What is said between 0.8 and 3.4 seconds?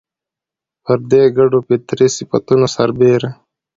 پر دې ګډو فطري صفتونو سربېره